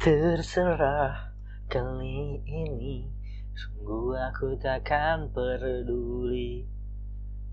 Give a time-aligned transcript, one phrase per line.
[0.00, 1.28] Terserah
[1.68, 3.04] kali ini.
[3.52, 6.64] Sungguh aku takkan peduli.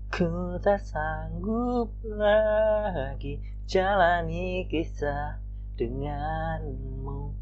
[0.08, 5.36] Ku tak sanggup lagi Jalani kisah
[5.76, 7.36] denganmu.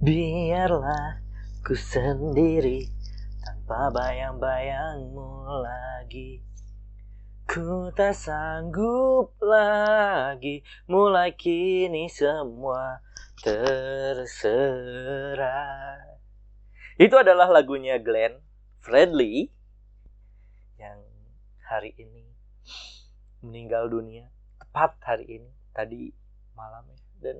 [0.00, 1.20] Biarlah
[1.60, 2.88] ku sendiri
[3.44, 6.40] Tanpa bayang-bayangmu lagi
[7.54, 12.98] Ku tak sanggup lagi Mulai kini semua
[13.46, 14.58] terserah.
[16.98, 18.42] Itu adalah lagunya Glenn
[18.82, 19.54] Fredly
[20.82, 20.98] Yang
[21.70, 22.26] hari ini
[23.38, 26.10] meninggal dunia Tepat hari ini Tadi
[26.58, 26.98] malam ya.
[27.22, 27.38] Dan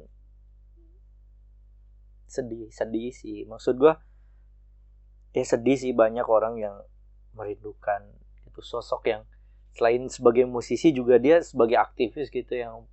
[2.30, 3.50] sedih, sedih sih.
[3.50, 3.98] Maksud gue
[5.34, 6.86] Ya sedih sih banyak orang yang
[7.34, 8.14] merindukan
[8.46, 9.26] itu sosok yang
[9.74, 12.86] selain sebagai musisi juga dia sebagai aktivis gitu yang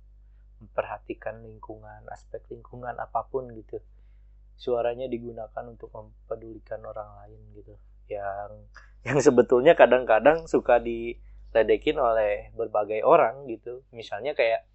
[0.62, 3.82] memperhatikan lingkungan aspek lingkungan apa pun gitu.
[4.58, 7.74] Suaranya digunakan untuk mempedulikan orang lain gitu.
[8.10, 8.50] Yang
[9.02, 13.82] yang sebetulnya kadang-kadang suka diledekin oleh berbagai orang gitu.
[13.90, 14.66] Misalnya kayak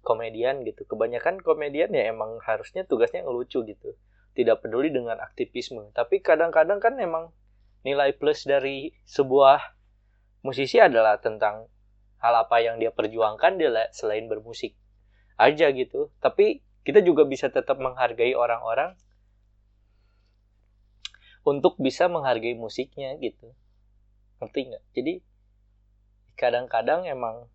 [0.00, 0.88] komedian gitu.
[0.88, 3.96] Kebanyakan komedian ya emang harusnya tugasnya ngelucu gitu.
[4.32, 5.92] Tidak peduli dengan aktivisme.
[5.92, 7.32] Tapi kadang-kadang kan emang
[7.84, 9.73] nilai plus dari sebuah
[10.44, 11.66] musisi adalah tentang
[12.20, 14.76] hal apa yang dia perjuangkan dia selain bermusik
[15.40, 16.12] aja gitu.
[16.20, 18.92] Tapi kita juga bisa tetap menghargai orang-orang
[21.44, 23.52] untuk bisa menghargai musiknya gitu.
[24.40, 24.84] Ngerti nggak?
[24.92, 25.14] Jadi
[26.36, 27.48] kadang-kadang emang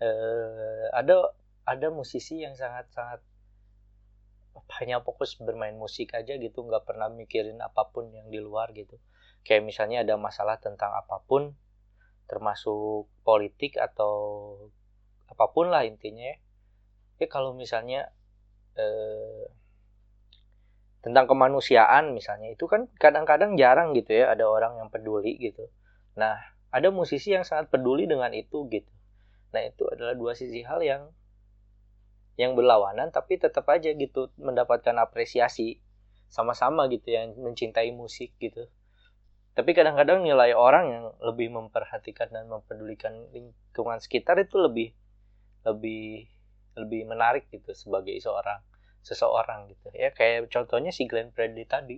[0.00, 1.32] eh, ada
[1.66, 3.20] ada musisi yang sangat-sangat
[4.80, 8.96] hanya fokus bermain musik aja gitu nggak pernah mikirin apa pun yang di luar gitu.
[9.44, 11.52] Kayak misalnya ada masalah tentang apa pun
[12.26, 14.14] termasuk politik atau
[15.26, 16.34] apa pun lah intinya
[17.18, 18.10] ya, kalau misalnya
[18.78, 19.46] eh,
[21.02, 25.70] tentang kemanusiaan misalnya itu kan kadang-kadang jarang gitu ya ada orang yang peduli gitu.
[26.18, 26.34] Nah
[26.74, 28.90] ada musisi yang sangat peduli dengan itu gitu.
[29.54, 31.14] Nah itu adalah dua sisi hal yang
[32.36, 35.80] yang berlawanan tapi tetap aja gitu mendapatkan apresiasi
[36.28, 38.68] sama-sama gitu yang mencintai musik gitu
[39.56, 44.92] tapi kadang-kadang nilai orang yang lebih memperhatikan dan mempedulikan lingkungan sekitar itu lebih
[45.64, 46.28] lebih
[46.76, 48.60] lebih menarik gitu sebagai seorang
[49.00, 49.88] seseorang gitu.
[49.96, 51.96] Ya kayak contohnya si Glenn Fredly tadi.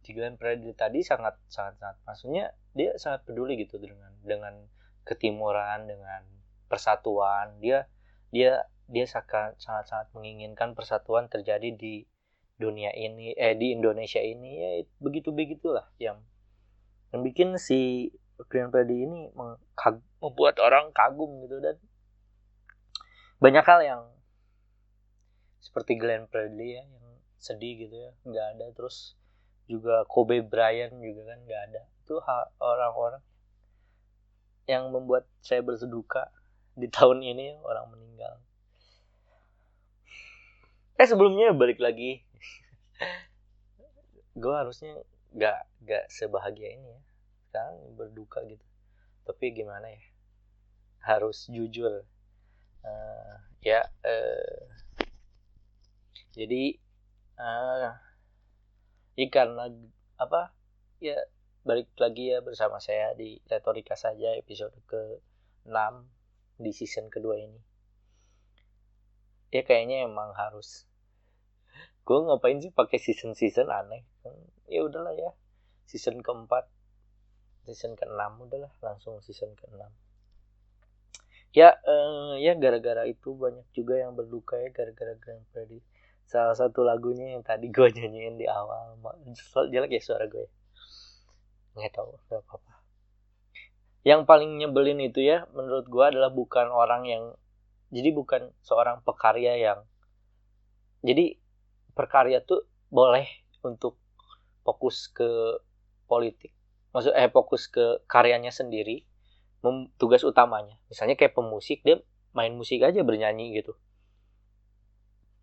[0.00, 4.56] Si Glenn Fredly tadi sangat sangat sangat maksudnya dia sangat peduli gitu dengan dengan
[5.04, 6.24] ketimuran dengan
[6.72, 7.60] persatuan.
[7.60, 7.84] Dia
[8.32, 12.08] dia dia sangat sangat sangat menginginkan persatuan terjadi di
[12.56, 14.50] dunia ini eh di Indonesia ini.
[14.56, 14.70] Ya
[15.04, 16.24] begitu begitulah yang
[17.12, 18.12] yang bikin si
[18.46, 19.32] Glenn Fredly ini
[20.22, 21.58] membuat orang kagum gitu.
[21.58, 21.76] Dan
[23.42, 24.02] banyak hal yang
[25.58, 27.06] seperti Glenn Fredly ya yang
[27.38, 28.66] sedih gitu ya nggak ada.
[28.74, 29.18] Terus
[29.68, 31.82] juga Kobe Bryant juga kan nggak ada.
[32.04, 32.20] Itu
[32.60, 33.22] orang-orang
[34.68, 36.28] yang membuat saya berseduka
[36.76, 38.38] di tahun ini orang meninggal.
[40.98, 42.22] Eh sebelumnya balik lagi.
[44.42, 45.02] Gue harusnya
[45.34, 47.00] nggak nggak sebahagia ini ya.
[47.48, 48.64] Sekarang berduka gitu.
[49.24, 50.02] Tapi gimana ya?
[51.04, 52.04] Harus jujur.
[52.78, 54.70] Uh, ya uh,
[56.30, 56.78] jadi
[57.34, 57.90] uh,
[59.18, 59.66] ya karena
[60.14, 60.54] apa
[61.02, 61.18] ya
[61.66, 65.18] balik lagi ya bersama saya di retorika saja episode ke
[65.66, 65.74] 6
[66.62, 67.60] di season kedua ini.
[69.50, 70.86] Ya kayaknya emang harus
[72.06, 74.00] gue ngapain sih pakai season season aneh
[74.68, 75.30] ya udahlah ya.
[75.88, 76.68] Season keempat
[77.68, 79.92] season keenam udahlah langsung season keenam.
[81.52, 85.84] Ya eh, ya gara-gara itu banyak juga yang berduka ya gara-gara Grand Prix.
[86.28, 88.96] Salah satu lagunya yang tadi gue nyanyiin di awal.
[89.68, 90.48] Jelek ya suara gue
[91.78, 92.74] nggak tahu nggak apa-apa.
[94.02, 97.24] Yang paling nyebelin itu ya menurut gue adalah bukan orang yang
[97.92, 99.80] jadi bukan seorang pekarya yang
[101.00, 101.38] jadi
[101.94, 103.24] berkarya tuh boleh
[103.62, 103.96] untuk
[104.68, 105.56] fokus ke
[106.04, 106.52] politik.
[106.92, 109.08] Maksud eh fokus ke karyanya sendiri
[109.96, 110.76] tugas utamanya.
[110.92, 112.04] Misalnya kayak pemusik dia
[112.36, 113.72] main musik aja bernyanyi gitu.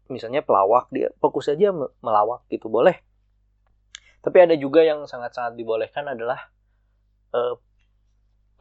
[0.05, 1.73] Misalnya pelawak dia fokus aja
[2.05, 3.01] melawak gitu boleh.
[4.21, 6.53] Tapi ada juga yang sangat-sangat dibolehkan adalah
[7.33, 7.57] eh,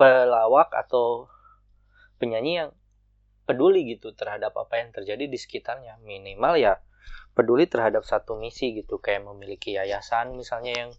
[0.00, 1.28] pelawak atau
[2.17, 2.70] penyanyi yang
[3.44, 6.00] peduli gitu terhadap apa yang terjadi di sekitarnya.
[6.00, 6.81] Minimal ya
[7.34, 10.90] peduli terhadap satu misi gitu kayak memiliki yayasan misalnya yang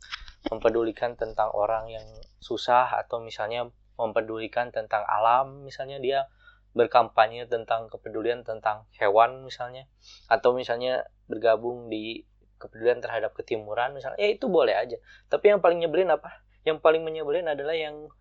[0.51, 2.05] mempedulikan tentang orang yang
[2.43, 6.27] susah atau misalnya mempedulikan tentang alam misalnya dia
[6.75, 9.87] berkampanye tentang kepedulian tentang hewan misalnya
[10.27, 12.27] atau misalnya bergabung di
[12.59, 14.99] kepedulian terhadap ketimuran misalnya ya itu boleh aja.
[15.31, 16.43] Tapi yang paling nyebelin apa?
[16.67, 18.11] Yang paling menyebelin adalah yang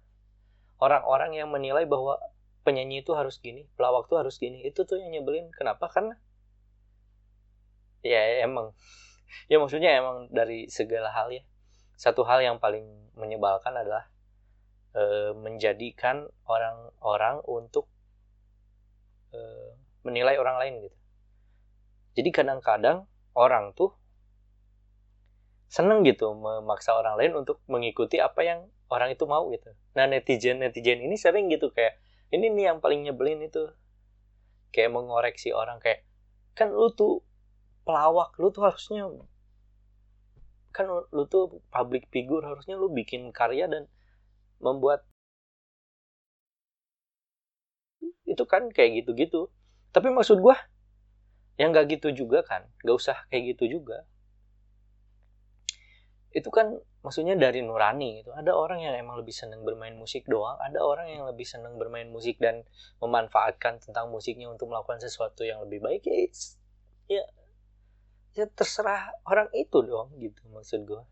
[0.79, 2.23] orang-orang yang menilai bahwa
[2.63, 4.63] penyanyi itu harus gini pelawak tuh harus gini.
[4.63, 5.51] Itu tuh yang nyebelin.
[5.51, 5.91] Kenapa?
[5.91, 6.15] Karena
[8.05, 8.77] ya emang
[9.49, 11.43] ya maksudnya emang dari segala hal ya
[11.97, 12.85] satu hal yang paling
[13.17, 14.07] menyebalkan adalah
[14.93, 17.89] e, menjadikan orang-orang untuk
[19.35, 19.71] Eh,
[20.07, 20.97] menilai orang lain gitu.
[22.15, 23.91] Jadi kadang-kadang orang tuh
[25.67, 29.75] seneng gitu memaksa orang lain untuk mengikuti apa yang orang itu mau gitu.
[29.99, 31.99] Nah netizen netizen ini sering gitu kayak
[32.31, 33.75] ini nih yang paling nyebelin itu
[34.71, 36.07] kayak mengoreksi orang kayak
[36.55, 37.27] kan lu tuh
[37.85, 38.35] pelawak.
[38.41, 39.07] Lu tuh harusnya
[40.75, 43.87] kan lu tuh public figure harusnya lu bikin karya dan
[44.59, 45.07] membuat
[48.27, 49.53] itu kan kayak gitu-gitu.
[49.95, 50.57] Tapi maksud gue
[51.55, 54.03] yang gak gitu juga kan gak usah kayak gitu juga.
[56.35, 56.75] Itu kan
[57.07, 58.35] maksudnya dari nurani gitu.
[58.35, 62.11] Ada orang yang emang lebih seneng bermain musik doang ada orang yang lebih seneng bermain
[62.11, 62.67] musik dan
[62.99, 66.27] memanfaatkan tentang musiknya untuk melakukan sesuatu yang lebih baik ya
[67.09, 67.25] ya,
[68.35, 71.03] ya terserah orang itu dong gitu maksud gue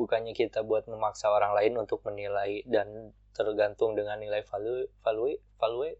[0.00, 5.96] bukannya kita buat memaksa orang lain untuk menilai dan tergantung dengan nilai value value value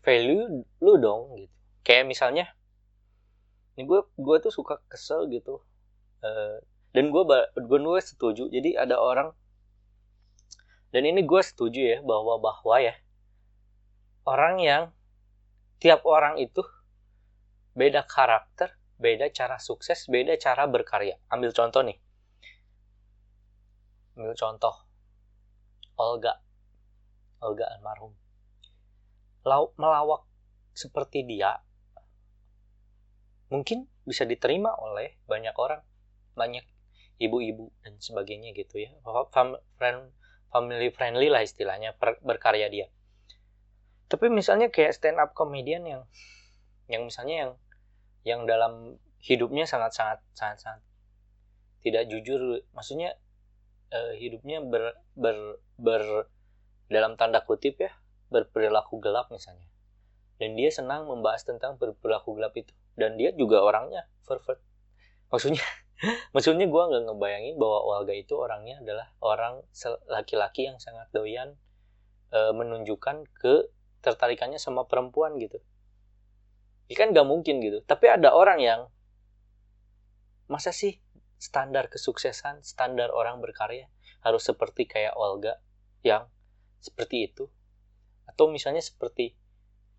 [0.00, 1.52] value lu dong gitu.
[1.84, 2.44] Kayak misalnya
[3.76, 5.60] ini gue gue tuh suka kesel gitu
[6.24, 6.56] uh,
[6.96, 7.22] dan gue
[7.54, 8.48] gue gue setuju.
[8.48, 9.36] Jadi ada orang
[10.90, 12.96] dan ini gue setuju ya bahwa bahwa ya
[14.24, 14.82] orang yang
[15.78, 16.64] tiap orang itu
[17.76, 21.16] beda karakter beda cara sukses beda cara berkarya.
[21.32, 21.96] Ambil contoh nih.
[24.20, 24.76] Ambil contoh.
[25.96, 26.36] Olga.
[27.40, 28.12] Olga almarhum.
[29.80, 30.28] Melawak
[30.76, 31.56] seperti dia
[33.48, 35.80] mungkin bisa diterima oleh banyak orang.
[36.36, 36.62] Banyak
[37.16, 38.92] ibu-ibu dan sebagainya gitu ya.
[40.52, 42.86] Family friendly lah istilahnya berkarya dia.
[44.10, 46.02] Tapi misalnya kayak stand up comedian yang
[46.90, 47.52] yang misalnya yang
[48.24, 50.82] yang dalam hidupnya sangat sangat sangat sangat
[51.80, 52.60] tidak jujur.
[52.76, 53.16] Maksudnya
[53.92, 56.28] uh, hidupnya ber, ber ber
[56.92, 57.92] dalam tanda kutip ya
[58.30, 59.66] berperilaku gelap misalnya.
[60.40, 62.72] Dan dia senang membahas tentang berperilaku gelap itu.
[62.96, 64.60] Dan dia juga orangnya pervert.
[65.28, 65.64] Maksudnya
[66.34, 69.60] maksudnya gue nggak ngebayangin bahwa Olga itu orangnya adalah orang
[70.08, 71.60] laki-laki yang sangat doyan
[72.32, 73.68] e, menunjukkan ke
[74.00, 75.60] tertarikannya sama perempuan gitu
[76.90, 77.78] ya kan nggak mungkin gitu.
[77.86, 78.80] Tapi ada orang yang
[80.50, 80.98] masa sih
[81.38, 83.86] standar kesuksesan standar orang berkarya
[84.26, 85.62] harus seperti kayak Olga
[86.02, 86.26] yang
[86.82, 87.46] seperti itu?
[88.26, 89.38] Atau misalnya seperti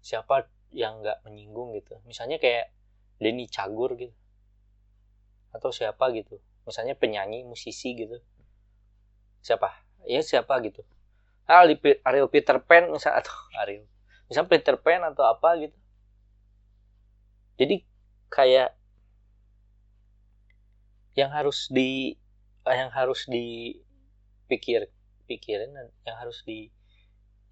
[0.03, 1.95] siapa yang nggak menyinggung gitu.
[2.03, 2.75] Misalnya kayak
[3.23, 4.11] Denny Cagur gitu.
[5.55, 6.43] Atau siapa gitu.
[6.67, 8.19] Misalnya penyanyi musisi gitu.
[9.39, 9.71] Siapa?
[10.11, 10.83] Ya siapa gitu.
[11.47, 13.31] Ah, Ariel Peter Pan misal atau
[13.63, 13.87] Ariel.
[14.27, 15.80] Misal Peter Pan atau apa gitu
[17.61, 17.85] jadi
[18.33, 18.73] kayak
[21.13, 22.17] yang harus di
[22.65, 24.89] yang harus dipikir
[25.29, 25.69] pikirin
[26.01, 26.73] yang harus di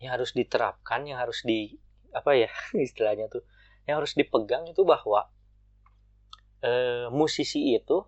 [0.02, 1.78] yang harus diterapkan yang harus di
[2.10, 2.50] apa ya
[2.86, 3.46] istilahnya tuh
[3.86, 5.30] yang harus dipegang itu bahwa
[6.66, 6.72] e,
[7.14, 8.02] musisi itu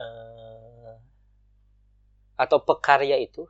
[0.00, 0.08] e,
[2.40, 3.44] atau pekarya itu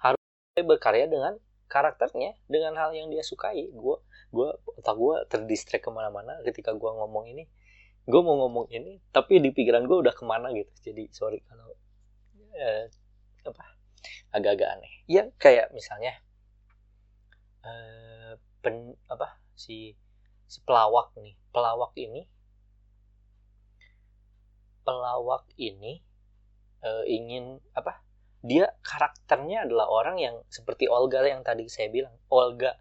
[0.00, 0.20] harus
[0.56, 1.36] berkarya dengan
[1.70, 3.70] karakternya dengan hal yang dia sukai.
[3.70, 7.44] Gue gue otak gue terdistract ke mana-mana ketika gue ngomong ini.
[8.06, 10.70] Gue mau ngomong ini tapi di pikiran gue udah ke mana gitu.
[10.90, 11.74] Jadi sorry kalau
[12.54, 12.90] eh,
[13.46, 13.64] apa
[14.30, 14.92] agak-agak aneh.
[15.10, 16.14] Ya kayak misalnya
[17.66, 19.94] uh, pen apa si
[20.46, 21.34] si pelawak nih.
[21.50, 22.22] Pelawak ini
[24.86, 26.02] pelawak ini
[26.82, 28.02] uh, ingin apa
[28.40, 32.16] dia karakternya adalah orang yang seperti Olga yang tadi saya bilang.
[32.32, 32.72] Olga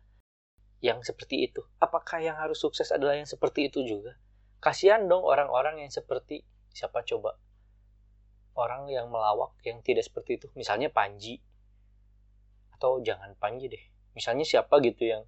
[0.80, 1.62] yang seperti itu.
[1.80, 4.16] Apakah yang harus sukses adalah yang seperti itu juga?
[4.60, 7.36] Kasihan dong orang-orang yang seperti siapa coba?
[8.56, 10.48] Orang yang melawak yang tidak seperti itu.
[10.56, 11.40] Misalnya Panji.
[12.76, 13.84] Atau jangan Panji deh.
[14.16, 15.24] Misalnya siapa gitu yang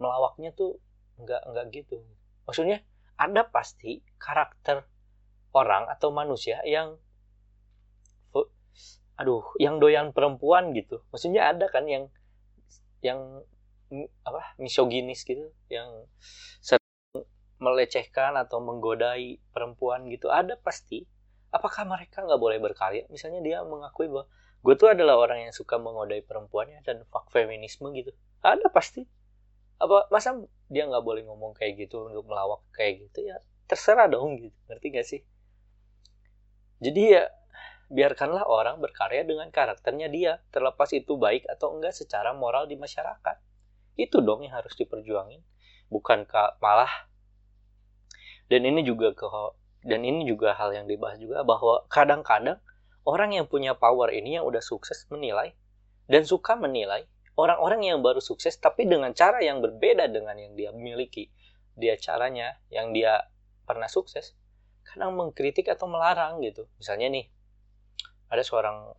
[0.00, 0.80] melawaknya tuh
[1.20, 2.00] nggak nggak gitu.
[2.44, 2.84] Maksudnya
[3.14, 4.84] ada pasti karakter
[5.54, 6.98] orang atau manusia yang
[9.14, 11.06] aduh yang doyan perempuan gitu.
[11.14, 12.10] Maksudnya ada kan yang
[12.98, 13.46] yang
[14.26, 16.06] apa misoginis gitu yang
[16.58, 16.82] sering
[17.62, 20.28] melecehkan atau menggodai perempuan gitu.
[20.28, 21.06] Ada pasti.
[21.54, 23.06] Apakah mereka nggak boleh berkarya?
[23.08, 24.26] Misalnya dia mengakui bahwa
[24.64, 28.10] gue tuh adalah orang yang suka mengodai perempuannya dan fuck feminisme gitu.
[28.42, 29.06] Ada pasti.
[29.78, 30.34] Apa masa
[30.66, 33.30] dia nggak boleh ngomong kayak gitu untuk melawak kayak gitu?
[33.30, 33.38] Ya
[33.70, 34.56] terserah dong gitu.
[34.68, 35.20] Ngerti gak sih?
[36.82, 37.24] Jadi ya
[37.88, 43.36] biarkanlah orang berkarya dengan karakternya dia terlepas itu baik atau enggak secara moral di masyarakat
[43.94, 45.42] itu dong yang harus diperjuangin
[45.92, 46.26] bukan
[46.58, 46.90] malah.
[48.50, 49.24] Dan ini juga ke
[49.84, 52.60] dan ini juga hal yang dibahas juga bahwa kadang-kadang
[53.04, 55.52] orang yang punya power ini yang udah sukses menilai
[56.08, 57.04] dan suka menilai
[57.36, 61.28] orang-orang yang baru sukses tapi dengan cara yang berbeda dengan yang dia miliki
[61.76, 63.28] dia caranya yang dia
[63.68, 64.32] pernah sukses
[64.84, 66.68] kadang mengkritik atau melarang gitu.
[66.76, 67.26] Misalnya nih
[68.28, 68.92] ada seorang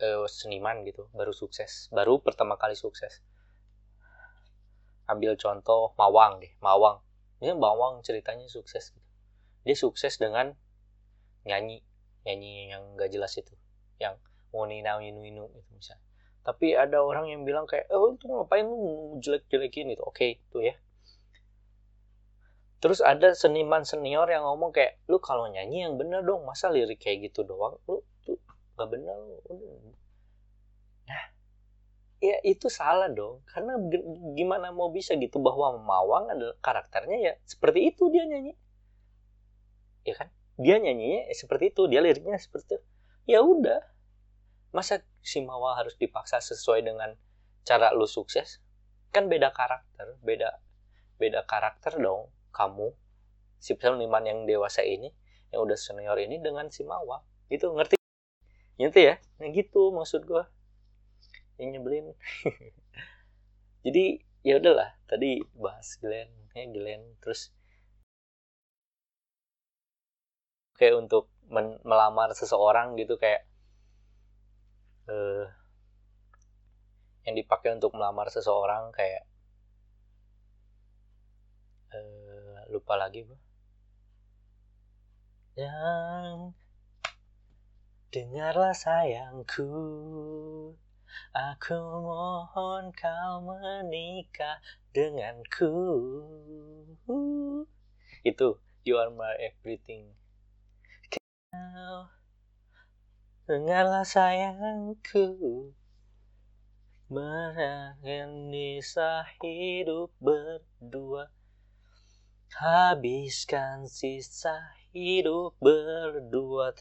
[0.00, 3.20] uh, seniman gitu baru sukses baru pertama kali sukses
[5.06, 7.02] ambil contoh Mawang deh Mawang.
[7.42, 9.08] Ini Mawang ceritanya sukses gitu.
[9.66, 10.54] Dia sukses dengan
[11.46, 11.82] nyanyi
[12.26, 13.54] nyanyi yang gak jelas itu
[14.02, 14.18] yang
[14.66, 16.02] nina inu inu itu misalnya.
[16.40, 20.40] Tapi ada orang yang bilang kayak oh itu ngapain lu jelek jelekin itu oke okay,
[20.40, 20.74] itu ya.
[22.80, 27.02] Terus ada seniman senior yang ngomong kayak lu kalau nyanyi yang bener dong masa lirik
[27.02, 27.76] kayak gitu doang?
[27.84, 28.38] Lu tuh
[28.76, 29.16] gak bener
[31.06, 31.22] nah
[32.20, 33.44] ya itu salah dong.
[33.48, 33.76] Karena
[34.36, 35.40] gimana mau bisa gitu?
[35.40, 38.54] Bahwa Mawang adalah karakternya ya seperti itu dia nyanyi.
[40.06, 40.28] Ya kan?
[40.56, 41.88] Dia nyanyinya seperti itu.
[41.90, 42.78] Dia liriknya seperti itu.
[43.28, 43.82] Ya udah.
[44.72, 47.16] Masa si Mawa harus dipaksa sesuai dengan
[47.64, 48.60] cara lu sukses?
[49.10, 50.60] Kan beda karakter beda
[51.16, 52.92] beda karakter dong kamu
[53.56, 55.08] si seniman yang dewasa ini
[55.48, 57.96] yang udah senior ini dengan si Mawa itu ngerti?
[58.76, 59.16] Ngerti ya?
[59.40, 60.52] Nah gitu maksud gua
[61.56, 62.12] yang nyebelin.
[63.86, 67.50] Jadi ya udahlah tadi bahas Glenn ya Glenn terus
[70.78, 71.26] kayak untuk
[71.82, 73.42] melamar seseorang gitu kayak
[75.10, 75.50] uh,
[77.26, 79.26] yang dipakai untuk melamar seseorang kayak
[81.90, 83.34] uh, lupa lagi bu
[85.58, 86.54] yang
[88.14, 89.66] dengarlah sayangku
[91.32, 95.72] aku mohon kau menikah denganku.
[98.24, 100.14] Itu you are my everything.
[103.46, 105.70] Dengarlah sayangku.
[107.06, 111.30] Menangani sisa hidup berdua.
[112.58, 116.74] Habiskan sisa hidup berdua.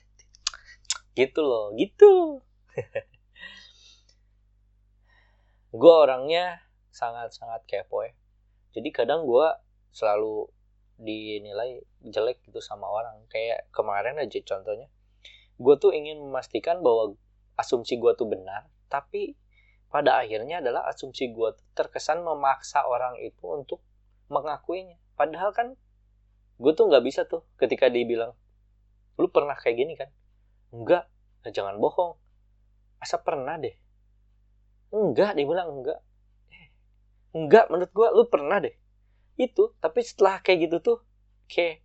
[1.13, 2.41] Gitu loh, gitu
[5.75, 6.63] Gue orangnya
[6.95, 8.15] sangat-sangat kepo ya.
[8.71, 9.43] Jadi kadang gue
[9.91, 10.47] selalu
[10.95, 13.27] dinilai jelek gitu sama orang.
[13.27, 14.87] Kayak kemarin aja contohnya.
[15.59, 17.19] Gue tuh ingin memastikan bahwa
[17.59, 19.35] asumsi gue tuh benar tapi
[19.87, 23.79] pada akhirnya adalah asumsi gue terkesan memaksa orang itu untuk
[24.31, 24.95] mengakuinya.
[25.19, 25.75] Padahal kan
[26.55, 28.31] gue tuh nggak bisa tuh ketika dibilang
[29.19, 30.07] lu pernah kayak gini kan?
[30.71, 31.11] Enggak.
[31.45, 32.15] Jangan bohong.
[32.99, 33.84] Asa pernah deh
[34.93, 35.99] enggak dia bilang enggak.
[36.51, 36.67] Eh,
[37.33, 38.75] enggak menurut gue lu pernah deh.
[39.35, 40.97] Itu tapi setelah kayak gitu tuh
[41.49, 41.81] kayak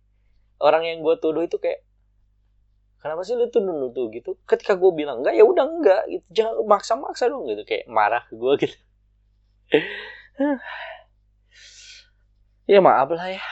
[0.61, 1.81] orang yang gue tuduh itu kayak
[3.01, 4.37] kenapa sih lu tuduh tuh gitu?
[4.45, 6.25] Ketika gue bilang enggak ya udah enggak gitu.
[6.31, 8.77] Jangan lu maksa-maksa dong gitu kayak marah ke gue gitu.
[12.69, 13.43] Ya maaf lah ya.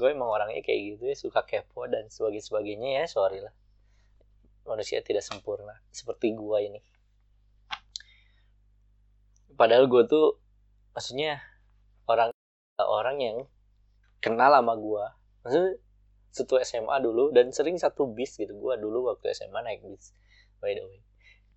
[0.00, 3.52] Gue emang orangnya kayak gitu ya suka kepo dan sebagainya sebagainya ya sorry lah.
[4.64, 6.80] Manusia tidak sempurna seperti gue ini
[9.56, 10.36] padahal gue tuh
[10.92, 11.40] maksudnya
[12.06, 12.30] orang
[12.80, 13.38] orang yang
[14.20, 15.04] kenal sama gue
[15.44, 15.74] maksudnya
[16.36, 18.52] satu SMA dulu dan sering satu bis gitu.
[18.60, 20.12] Gue dulu waktu SMA naik bis
[20.60, 21.00] by the way.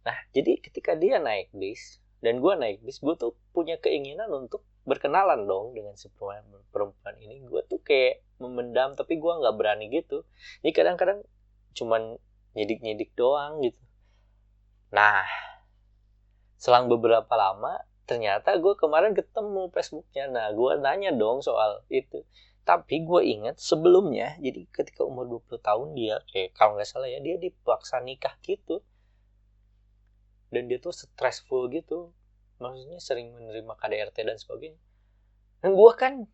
[0.08, 4.63] Nah jadi ketika dia naik bis dan gue naik bis gue tuh punya keinginan untuk
[4.88, 7.44] berkenalan dong dengan si perempuan, perempuan ini.
[7.44, 10.24] Gue tuh kayak memendam tapi gue nggak berani gitu.
[10.63, 11.27] Ini kadang-kadang
[11.75, 12.15] cuman
[12.56, 13.84] nyidik-nyidik doang gitu.
[14.96, 15.27] Nah
[16.56, 20.25] selang beberapa lama ternyata gue kemarin ketemu Facebooknya.
[20.33, 22.25] Nah gue nanya dong soal itu.
[22.65, 27.21] Tapi gue ingat sebelumnya jadi ketika umur 20 tahun dia kayak kalau nggak salah ya
[27.21, 28.81] dia dipaksa nikah gitu.
[30.49, 32.09] Dan dia tuh stressful gitu.
[32.57, 34.81] Maksudnya sering menerima KDRT dan sebagainya.
[35.61, 36.25] Dan gue kan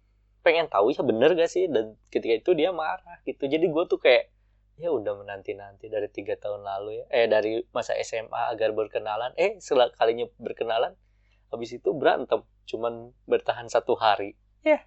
[0.47, 1.67] pengen tahu ya bener gak sih?
[1.67, 3.51] Dan ketika itu dia marah gitu.
[3.51, 4.31] Jadi gue tuh kayak
[4.79, 7.05] ya udah menanti nanti dari tiga tahun lalu ya.
[7.11, 9.35] Eh dari masa SMA agar berkenalan.
[9.35, 10.95] Eh setelah kalinya berkenalan
[11.49, 14.37] habis itu berantem cuman bertahan satu hari.
[14.65, 14.85] Ya.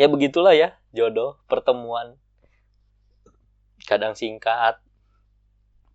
[0.00, 2.16] Ya begitulah ya jodoh pertemuan.
[3.84, 4.80] Kadang singkat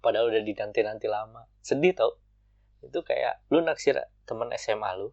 [0.04, 1.50] padahal udah dinanti nanti lama.
[1.66, 2.18] Sedih tau.
[2.86, 3.98] Itu kayak lu naksir
[4.30, 5.10] teman SMA lu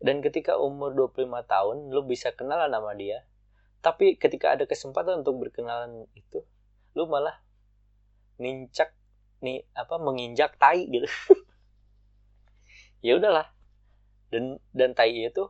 [0.00, 3.28] dan ketika umur 25 tahun lu bisa kenalan sama dia.
[3.80, 6.44] Tapi ketika ada kesempatan untuk berkenalan itu
[6.96, 7.36] lu malah
[8.40, 8.96] nincak
[9.44, 11.08] nih apa menginjak tai gitu
[13.06, 13.46] ya udahlah.
[14.32, 15.44] Dan dan tai itu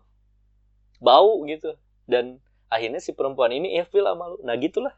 [1.00, 1.76] bau gitu.
[2.08, 2.40] Dan
[2.72, 4.38] akhirnya si perempuan ini feel sama lu.
[4.46, 4.94] Nah gitulah.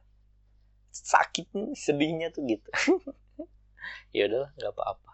[0.92, 2.68] Sakit sedihnya tuh gitu.
[4.16, 5.10] Ya udahlah nggak apa-apa.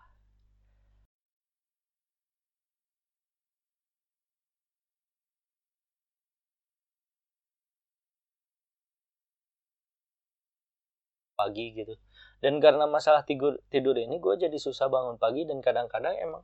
[11.38, 11.94] Pagi gitu.
[12.42, 16.42] Dan karena masalah tidur tidur ini gue jadi susah bangun pagi dan kadang-kadang emang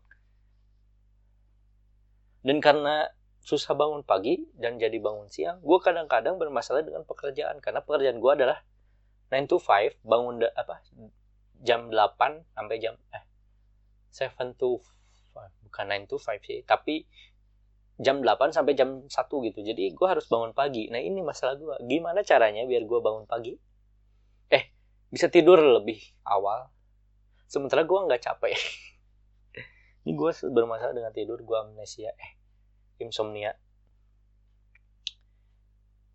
[2.44, 3.08] dan karena
[3.44, 7.60] susah bangun pagi dan jadi bangun siang gue kadang-kadang bermasalah dengan pekerjaan.
[7.60, 8.60] Karena pekerjaan gue adalah
[9.32, 10.84] 9 to 5 bangun da, apa
[11.64, 13.24] jam 8 sampai jam eh
[14.12, 14.78] 7 to
[15.34, 17.08] 5, bukan 9 to 5 sih tapi
[17.98, 19.10] jam 8 sampai jam 1
[19.48, 19.60] gitu.
[19.64, 20.86] Jadi gue harus bangun pagi.
[20.92, 23.56] Nah ini masalah gue gimana caranya biar gue bangun pagi?
[25.14, 26.74] Bisa tidur lebih awal.
[27.46, 28.50] Sementara gue nggak capek
[30.04, 32.32] ini gue bermasalah dengan tidur gue amnesia eh
[33.00, 33.56] insomnia.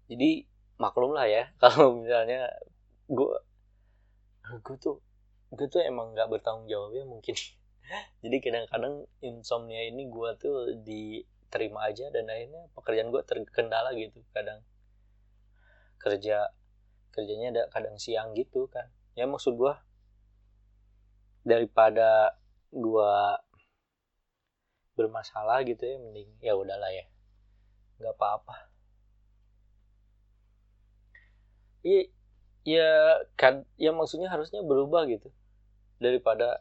[0.09, 0.45] Jadi
[0.77, 2.49] maklum lah ya kalau misalnya
[3.09, 3.35] gue
[4.61, 5.01] gue tuh
[5.49, 7.33] gue tuh emang nggak bertanggung jawab ya mungkin.
[8.21, 14.61] Jadi kadang-kadang insomnia ini gue tuh diterima aja dan akhirnya pekerjaan gue terkendala gitu kadang.
[15.97, 16.53] Kerja
[17.09, 18.85] kerjanya ada kadang siang gitu kan.
[19.17, 19.73] Ya maksud gue
[21.41, 22.37] daripada
[22.69, 23.13] gue
[24.99, 27.07] bermasalah gitu ya mending ya udahlah ya.
[28.03, 28.55] Nggak apa-apa.
[31.87, 32.11] Iya
[32.67, 32.91] ya
[33.39, 35.31] kan ya maksudnya harusnya berubah gitu.
[36.03, 36.59] Daripada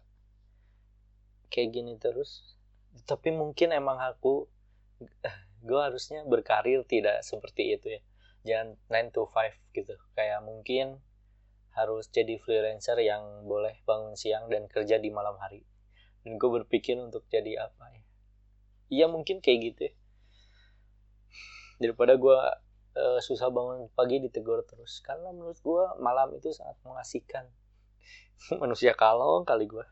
[1.50, 2.54] kayak gini terus.
[3.02, 4.46] Tapi mungkin emang aku
[5.68, 8.02] gue harusnya berkarir tidak seperti itu ya.
[8.46, 8.78] Jangan
[9.10, 9.94] 9 to 5 gitu.
[10.14, 11.02] Kayak mungkin
[11.74, 15.66] harus jadi freelancer yang boleh bangun siang dan kerja di malam hari.
[16.22, 18.07] Dan gue berpikir untuk jadi apa ya
[18.92, 19.92] iya mungkin kayak gitu ya.
[21.78, 22.38] Daripada gue
[22.98, 25.00] uh, susah bangun pagi ditegur terus.
[25.06, 27.46] Karena menurut gue malam itu sangat mengasihkan.
[28.62, 29.84] Manusia kalong kali gue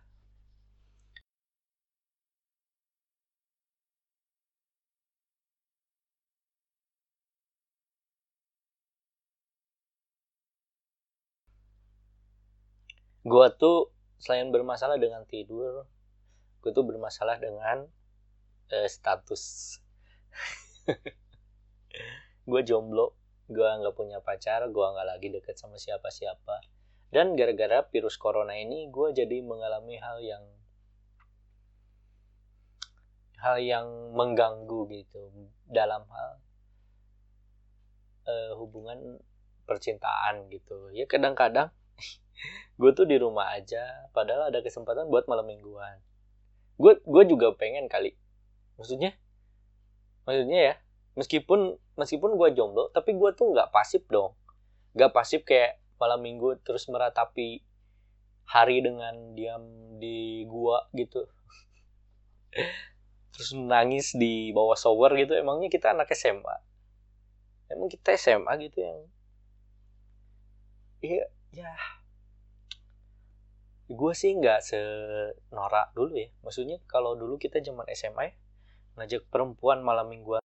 [13.26, 13.90] gue tuh
[14.22, 15.82] selain bermasalah dengan tidur
[16.62, 17.90] gue tuh bermasalah dengan
[18.72, 19.76] uh, status.
[22.48, 26.66] Gue jomblo gue nggak punya pacar gue nggak lagi deket sama siapa-siapa.
[27.14, 30.44] Dan gara-gara virus corona ini gue jadi mengalami hal yang
[33.38, 33.86] hal yang
[34.18, 35.30] mengganggu gitu
[35.70, 36.30] dalam hal
[38.26, 39.22] uh, hubungan
[39.62, 40.90] percintaan gitu.
[40.90, 41.70] Ya kadang-kadang
[42.80, 46.02] gue tuh di rumah aja padahal ada kesempatan buat malam mingguan.
[46.82, 48.18] Gue gue juga pengen kali
[48.76, 49.12] maksudnya?
[50.24, 50.74] Maksudnya ya
[51.16, 54.36] meskipun meskipun gue jomblo tapi gue tuh nggak pasif dong.
[54.96, 57.64] Nggak pasif kayak malam minggu terus meratapi
[58.46, 59.64] hari dengan diam
[59.98, 61.26] di gua gitu.
[63.36, 66.56] Terus nangis di bawah shower gitu emangnya kita anak SMA
[67.70, 68.98] emang kita SMA gitu yang
[71.02, 71.72] iya ya.
[73.86, 76.28] Gue sih nggak senorak dulu ya.
[76.42, 78.32] Maksudnya kalau dulu kita zaman SMA ya,
[78.96, 80.42] ngajak perempuan malam mingguan.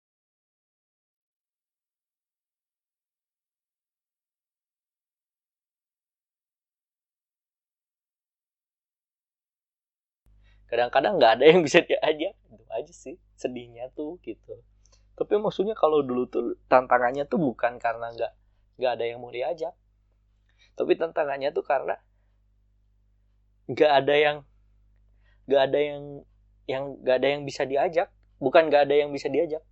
[10.70, 12.34] Kadang-kadang nggak ada yang bisa diajak.
[12.54, 14.62] Itu aja sih sedihnya tuh gitu.
[15.16, 18.32] Tapi maksudnya kalau dulu tuh tantangannya tuh bukan karena nggak
[18.82, 19.74] nggak ada yang mau diajak.
[20.78, 21.96] Tapi tantangannya tuh karena
[23.72, 24.38] nggak ada yang
[25.46, 26.04] nggak ada yang
[26.66, 29.64] yang nggak ada yang bisa diajak bukan nggak ada yang bisa diajak.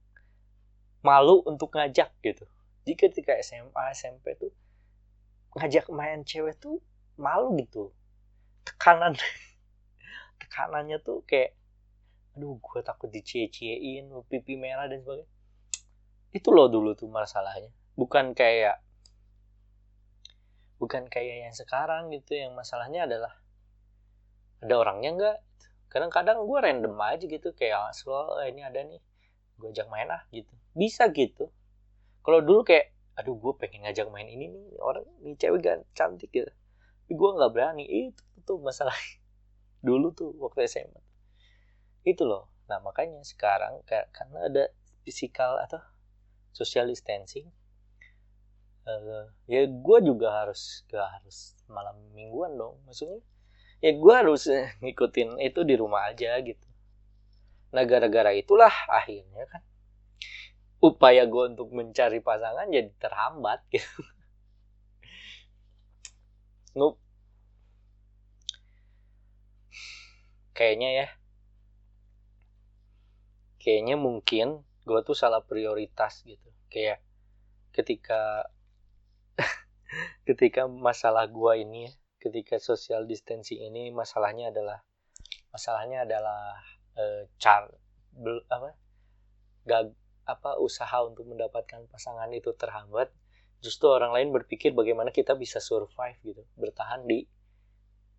[1.04, 2.47] Malu untuk ngajak gitu.
[2.88, 4.52] Jika ketika SMA SMP tuh
[5.60, 6.80] ngajak main cewek tuh
[7.19, 7.91] malu gitu.
[8.63, 9.15] Tekanan.
[10.41, 11.56] Tekanannya tuh kayak
[12.34, 15.30] aduh gue takut dicie-ciein pipi merah dan sebagainya.
[16.34, 17.69] Itu loh dulu tuh masalahnya.
[17.93, 18.82] Bukan kayak
[20.82, 22.36] bukan kayak yang sekarang gitu.
[22.36, 23.34] Yang masalahnya adalah
[24.63, 25.38] ada orangnya nggak
[25.93, 28.97] kadang-kadang gue random aja gitu kayak slow oh, ini ada nih
[29.62, 30.49] gue ajak main ah gitu.
[30.73, 31.53] Bisa gitu.
[32.25, 36.34] Kalau dulu kayak aduh gue pengen ngajak main ini nih orang ini cewek gak cantik
[36.34, 36.49] gitu.
[36.49, 37.86] Tapi gue nggak berani.
[37.86, 38.97] Itu tuh masalah
[39.88, 41.01] dulu tuh waktu SMA
[42.03, 42.49] itu loh.
[42.65, 44.63] Nah makanya sekarang karena ada
[45.06, 45.79] physical atau
[46.51, 47.47] social distancing
[48.88, 52.79] uh, ya gue juga harus gak harus malam mingguan dong.
[52.88, 53.19] Maksudnya
[53.84, 54.48] ya gue harus
[54.80, 56.67] ngikutin itu di rumah aja gitu.
[57.76, 59.62] Nah gara-gara itulah akhirnya kan
[60.80, 64.00] upaya gue untuk mencari pasangan jadi terhambat gitu.
[66.80, 66.96] Ngup.
[70.54, 71.08] kayaknya ya.
[73.58, 74.48] Kayaknya mungkin
[74.86, 76.50] gue tuh salah prioritas gitu.
[76.72, 77.04] Kayak
[77.76, 78.48] ketika
[80.28, 84.79] ketika masalah gue ini ya ketika social distancing ini masalahnya adalah
[85.51, 86.55] masalahnya adalah
[86.95, 87.67] e, car
[88.15, 88.71] bel, apa
[89.67, 89.91] gag
[90.23, 93.12] apa usaha untuk mendapatkan pasangan itu terhambat
[93.59, 97.27] justru orang lain berpikir bagaimana kita bisa survive gitu bertahan di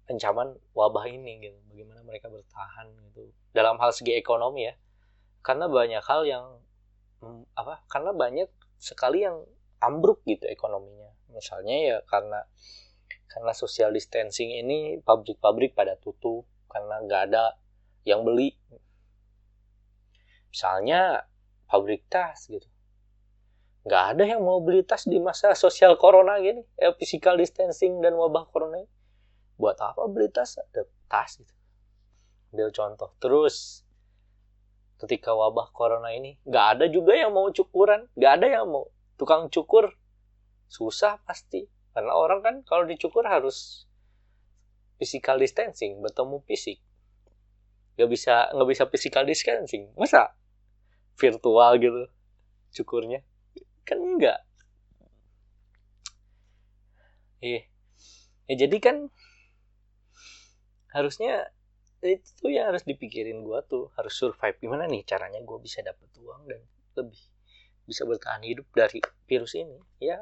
[0.04, 3.32] ancaman wabah ini gitu bagaimana mereka bertahan gitu.
[3.56, 4.74] Dalam hal segi ekonomi ya
[5.44, 6.44] karena banyak hal yang
[7.24, 9.44] mm, apa karena banyak sekali yang
[9.80, 11.12] ambruk gitu ekonominya.
[11.32, 12.44] Misalnya ya karena
[13.34, 17.58] karena social distancing ini pabrik-pabrik pada tutup karena nggak ada
[18.06, 18.54] yang beli.
[20.54, 21.26] Misalnya
[21.66, 22.62] pabrik tas gitu.
[23.82, 26.62] Nggak ada yang mau beli tas di masa sosial corona gini.
[26.78, 28.90] Ya physical distancing dan wabah corona ini.
[29.58, 30.54] Buat apa beli tas?
[30.54, 31.50] Ada tas gitu.
[32.54, 33.10] Ambil contoh.
[33.18, 33.82] Terus
[35.02, 38.06] ketika wabah corona ini nggak ada juga yang mau cukuran.
[38.14, 38.86] Nggak ada yang mau
[39.18, 39.90] tukang cukur.
[40.70, 43.86] Susah pasti karena orang kan kalau dicukur harus
[44.98, 46.82] physical distancing, bertemu fisik.
[47.94, 49.94] Gak bisa nggak bisa physical distancing.
[49.94, 50.34] Masa
[51.14, 52.10] virtual gitu
[52.74, 53.22] cukurnya?
[53.86, 54.42] Kan enggak.
[57.44, 57.70] Eh,
[58.50, 58.96] ya jadi kan
[60.90, 61.54] harusnya
[62.04, 66.46] itu yang harus dipikirin gue tuh harus survive gimana nih caranya gue bisa dapet uang
[66.46, 66.60] dan
[67.00, 67.20] lebih
[67.84, 70.20] bisa bertahan hidup dari virus ini ya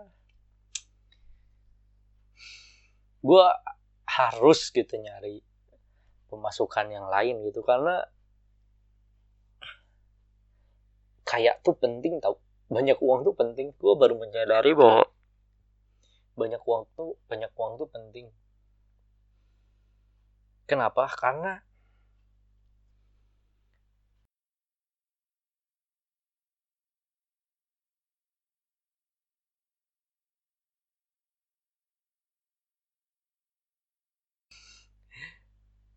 [3.23, 3.47] gue
[4.03, 5.41] harus gitu nyari
[6.27, 8.03] pemasukan yang lain gitu karena
[11.23, 12.37] kayak tuh penting tau.
[12.69, 13.73] Banyak uang tuh penting.
[13.81, 15.09] Gue baru menyadari bahwa
[16.37, 18.27] banyak uang tuh banyak uang tuh penting.
[20.69, 21.09] Kenapa?
[21.13, 21.61] Karena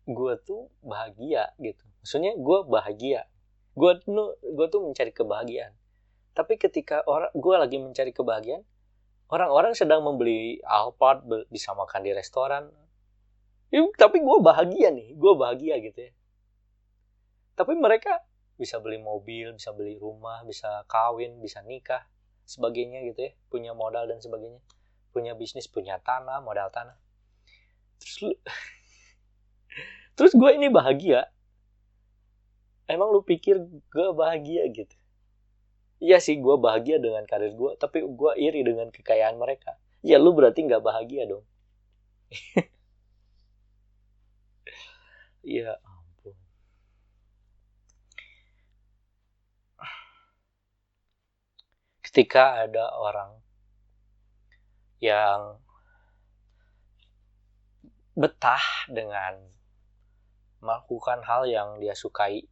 [0.06, 1.82] gue tuh bahagia gitu.
[2.02, 3.26] Maksudnya gue bahagia.
[3.74, 4.38] Gue tuh
[4.70, 5.74] tuh mencari kebahagiaan.
[6.32, 8.62] Tapi ketika orang gue lagi mencari kebahagiaan
[9.30, 12.70] orang-orang sedang membeli Alphard bisa makan di restoran.
[13.74, 16.12] Ya, tapi gue bahagia nih gue bahagia gitu ya.
[17.58, 18.22] Tapi mereka
[18.56, 22.06] bisa beli mobil bisa beli rumah bisa kawin bisa nikah
[22.46, 23.32] sebagainya gitu ya.
[23.50, 24.62] Punya modal dan sebagainya.
[25.10, 26.94] Punya bisnis punya tanah modal tanah.
[27.98, 28.32] Terus lu
[30.16, 31.28] terus gue ini bahagia.
[32.88, 34.96] Emang lu pikir gue bahagia gitu?
[36.02, 39.76] Iya sih gue bahagia dengan karir gue tapi gue iri dengan kekayaan mereka.
[40.04, 41.44] Ya lu berarti nggak bahagia dong.
[45.46, 46.34] Ya ampun.
[52.02, 53.38] Ketika ada orang
[54.98, 55.62] yang
[58.18, 59.38] betah dengan
[60.66, 62.50] melakukan hal yang dia sukai.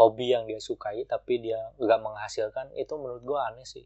[0.00, 3.84] Hobi yang dia sukai tapi dia nggak menghasilkan itu menurut gue aneh sih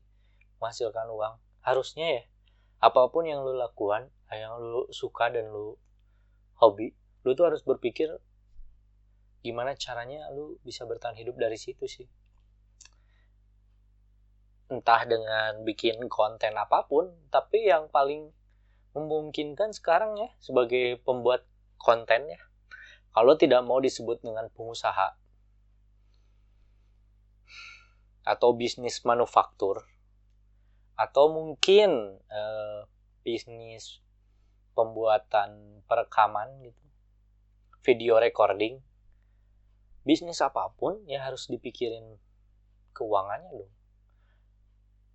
[0.63, 1.35] menghasilkan uang.
[1.67, 2.23] Harusnya ya
[2.79, 5.79] apa pun yang lu lakukan yang lu suka dan lu
[6.59, 6.93] hobi
[7.25, 8.13] lu tuh harus berpikir
[9.41, 12.09] gimana caranya lu bisa bertahan hidup dari situ sih.
[14.69, 18.33] Entah dengan bikin konten apa pun tapi yang paling
[18.95, 21.45] memungkinkan sekarang ya sebagai pembuat
[21.85, 22.41] kontennya.
[23.13, 25.21] Kalau tidak mau disebut dengan pengusaha
[28.25, 29.85] atau bisnis manufaktur
[30.97, 32.81] atau mungkin eh,
[33.21, 34.01] bisnis
[34.73, 36.85] pembuatan perekaman gitu
[37.85, 38.81] video recording
[40.05, 42.21] bisnis apa pun ya harus dipikirin
[42.93, 43.73] keuangannya dong.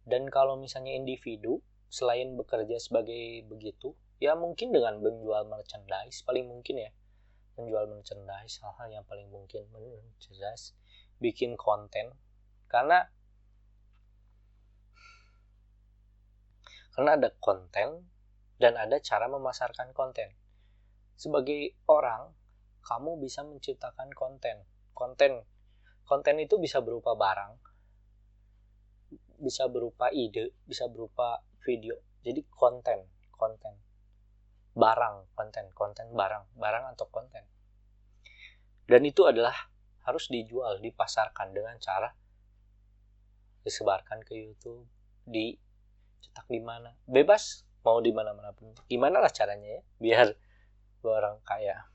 [0.10, 6.76] Dan kalau misalnya individu selain bekerja sebagai begitu ya mungkin dengan menjual merchandise paling mungkin
[6.88, 6.92] ya.
[7.56, 10.76] Menjual merchandise hal-hal yang paling mungkin merchandise
[11.24, 12.12] bikin konten.
[12.68, 13.08] Karena
[16.96, 18.12] karena ada konten
[18.60, 20.36] dan ada cara memasarkan konten.
[21.16, 22.36] Sebagai orang
[22.84, 24.68] kamu bisa menciptakan konten.
[24.92, 25.48] Konten
[26.04, 27.56] konten itu bisa berupa barang
[29.40, 31.96] bisa berupa ide bisa berupa video.
[32.20, 33.89] Jadi konten konten
[34.80, 37.44] barang konten konten barang barang atau konten.
[38.88, 39.54] Dan itu adalah
[40.08, 42.10] harus dijual dipasarkan dengan cara
[43.62, 44.88] disebarkan ke YouTube
[45.28, 46.96] dicetak di mana.
[47.04, 48.72] Bebas mau di mana mana pun.
[48.88, 50.28] Gimana lah caranya ya biar
[51.04, 51.86] orang kaya.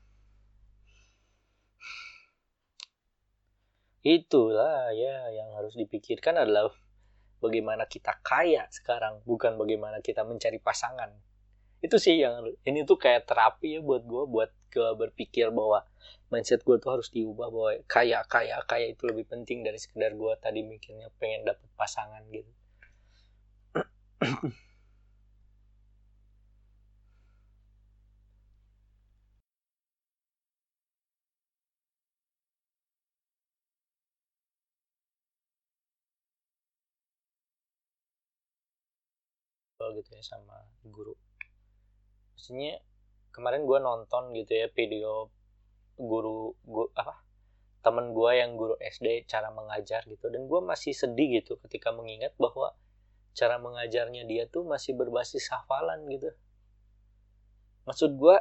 [4.05, 6.69] Itulah ya yang harus dipikirkan adalah
[7.41, 11.09] bagaimana kita kaya sekarang bukan bagaimana kita mencari pasangan
[11.85, 12.33] itu sih yang
[12.69, 15.79] ini tuh kayak terapi ya buat gue buat gue berpikir bahwa
[16.33, 20.33] mindset gue tuh harus diubah bahwa kaya kaya kaya itu lebih penting dari sekedar gue
[20.41, 22.51] tadi mikirnya pengen dapet pasangan gitu.
[39.85, 41.13] Gitu ya sama guru
[42.35, 42.83] maksudnya
[43.31, 45.31] kemarin gue nonton gitu ya video
[45.95, 47.25] guru guru apa
[47.85, 50.25] temen gue yang guru SD cara mengajar gitu.
[50.33, 52.73] Dan gue masih sedih gitu ketika mengingat bahwa
[53.37, 56.33] cara mengajarnya dia tuh masih berbasis hafalan gitu.
[57.85, 58.37] Maksud gue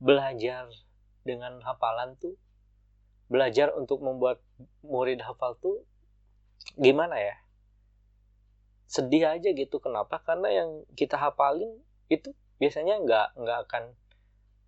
[0.00, 0.66] belajar
[1.22, 2.40] dengan hafalan tuh
[3.28, 4.40] belajar untuk membuat
[4.80, 5.84] murid hafal tuh
[6.74, 7.36] gimana ya
[8.92, 9.80] sedih aja gitu.
[9.80, 10.20] Kenapa?
[10.20, 11.80] Karena yang kita hafalin
[12.12, 13.84] itu biasanya nggak nggak akan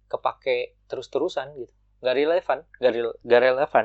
[0.09, 1.75] kepake terus-terusan gitu.
[2.01, 3.85] Nggak relevan nggak nggak relevan.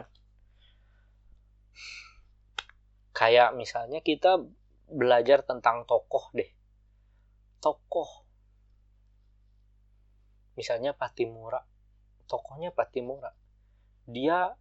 [3.11, 4.39] Kayak misalnya kita
[4.87, 6.47] belajar tentang tokoh deh.
[7.59, 8.23] Tokoh.
[10.55, 11.59] Misalnya Patimura.
[12.31, 13.35] Tokohnya Patimura.
[14.07, 14.55] Dia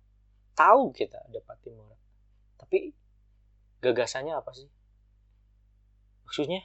[0.59, 1.95] tahu kita ada Patimura.
[2.59, 2.91] Tapi
[3.79, 4.67] gagasannya apa sih
[6.29, 6.61] maksudnya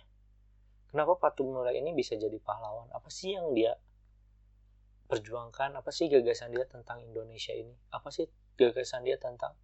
[0.91, 2.91] kenapa Patimura ini bisa jadi pahlawan?
[2.91, 3.79] Apa sih yang dia
[5.07, 5.79] perjuangkan?
[5.79, 7.71] Apa sih gagasan dia tentang Indonesia ini?
[7.95, 8.27] Apa sih
[8.59, 9.55] gagasan dia tentang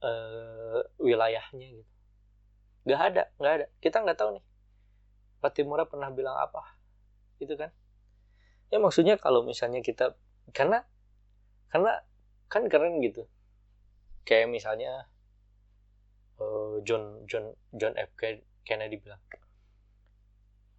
[0.00, 1.92] uh, wilayahnya gitu?
[2.88, 3.66] Nggak ada nggak ada.
[3.84, 4.44] Kita nggak tahu nih.
[5.44, 6.80] Patimura pernah bilang apa?
[7.36, 7.68] Itu kan?
[8.72, 10.16] Ya maksudnya kalau misalnya kita
[10.56, 10.88] karena
[11.68, 12.00] karena
[12.48, 13.28] kan keren gitu.
[14.24, 15.04] Kayak misalnya
[16.40, 18.08] uh, John John John F.
[18.16, 18.53] Kennedy
[18.98, 19.20] bilang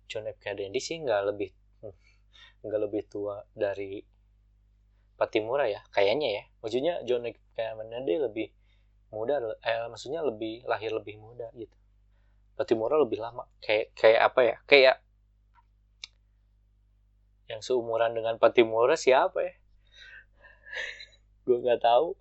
[0.05, 0.37] John F.
[0.41, 1.49] Kennedy sih nggak lebih
[2.65, 4.01] nggak lebih tua dari
[5.15, 6.43] Patimura ya kayaknya ya.
[6.59, 7.37] Maksudnya John F.
[7.55, 8.47] Kennedy lebih
[9.13, 11.73] muda eh maksudnya lebih lahir lebih muda gitu.
[12.55, 14.95] Patimura lebih lama kayak kayak apa ya kayak
[17.45, 19.53] yang seumuran dengan Patimura siapa ya?
[21.45, 22.17] Gue nggak tahu.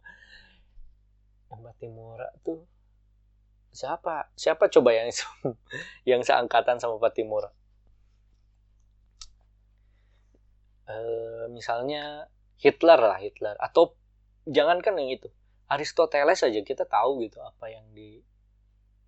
[1.54, 2.66] Patimura tuh
[3.74, 4.30] siapa?
[4.38, 5.10] Siapa coba yang
[6.10, 7.50] yang seangkatan sama Patimura
[10.88, 10.96] e,
[11.52, 12.28] misalnya
[12.60, 13.56] Hitler lah Hitler.
[13.60, 13.96] Atau
[14.48, 15.28] jangankan yang itu.
[15.64, 18.20] Aristoteles aja kita tahu gitu apa yang di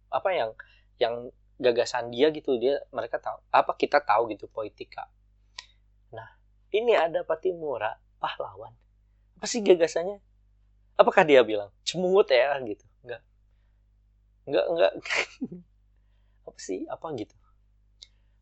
[0.08, 0.50] apa yang
[0.96, 1.14] yang
[1.60, 2.56] gagasan dia gitu.
[2.56, 5.08] Dia mereka tahu apa kita tahu gitu politika.
[6.12, 6.26] Nah
[6.72, 8.72] ini ada Patimura pahlawan
[9.36, 10.24] apa sih gagasannya?
[10.96, 12.80] Apakah dia bilang cemungut ya gitu
[14.46, 15.26] enggak nggak nggak.
[16.48, 16.86] Apa sih?
[16.86, 17.34] Apa gitu?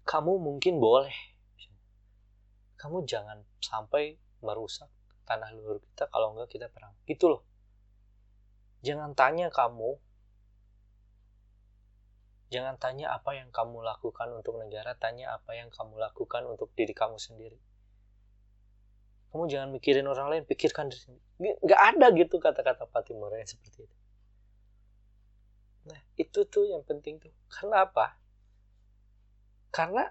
[0.04, 1.16] Kamu mungkin boleh.
[2.76, 4.92] Kamu jangan sampai merusak
[5.24, 6.92] tanah leluhur kita kalau enggak kita perang.
[7.08, 7.42] Gitu loh.
[8.84, 9.96] Jangan tanya kamu.
[12.52, 16.92] Jangan tanya apa yang kamu lakukan untuk negara tanya apa yang kamu lakukan untuk diri
[16.92, 17.56] kamu sendiri.
[19.32, 21.24] Kamu jangan mikirin orang lain pikirkan diri sendiri.
[21.64, 24.03] Nggak ada gitu kata-kata Fatimura yang seperti itu
[25.84, 27.32] Nah, itu tuh yang penting tuh.
[27.52, 28.16] Karena apa?
[29.68, 30.08] Karena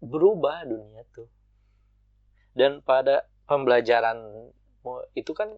[0.00, 1.28] berubah dunia tuh.
[2.56, 4.48] Dan pada pembelajaran
[5.12, 5.52] itu kan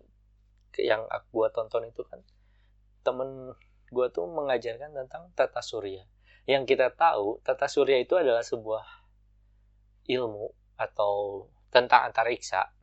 [0.81, 2.19] yang aku gua tonton itu kan
[3.07, 3.55] temen
[3.93, 6.03] gua tuh mengajarkan tentang tata surya.
[6.49, 8.83] Yang kita tahu tata surya itu adalah sebuah
[10.11, 12.75] ilmu atau tentang antariksa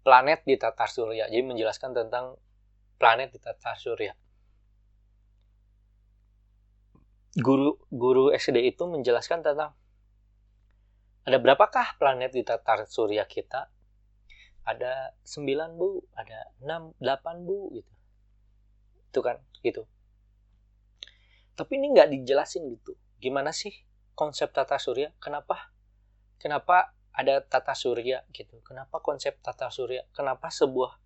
[0.00, 1.28] planet di tata surya.
[1.28, 2.40] Jadi menjelaskan tentang
[2.96, 4.16] planet di tata surya
[7.32, 9.72] guru guru SD itu menjelaskan tentang
[11.22, 13.70] ada berapakah planet di tata surya kita?
[14.62, 17.92] Ada 9 bu, ada 6, 8 bu gitu.
[19.10, 19.86] Itu kan, gitu.
[21.54, 22.98] Tapi ini nggak dijelasin gitu.
[23.22, 23.70] Gimana sih
[24.18, 25.14] konsep tata surya?
[25.22, 25.70] Kenapa?
[26.42, 28.58] Kenapa ada tata surya gitu.
[28.66, 30.02] Kenapa konsep tata surya?
[30.10, 30.98] Kenapa sebuah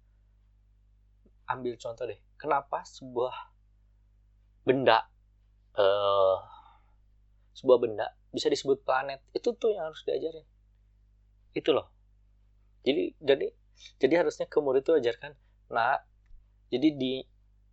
[1.53, 2.21] ambil contoh deh.
[2.41, 3.53] Kenapa sebuah
[4.67, 5.07] benda
[5.77, 6.37] uh,
[7.57, 9.25] sebuah benda bisa disebut planet.
[9.33, 10.45] Itu tuh yang harus diajarin.
[11.57, 11.89] Itu loh.
[12.85, 13.47] Jadi jadi
[14.01, 15.37] jadi harusnya ke murid itu ajarkan
[15.67, 15.99] nah
[16.71, 17.15] jadi di